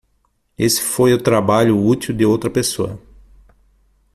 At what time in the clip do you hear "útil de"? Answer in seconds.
1.79-2.25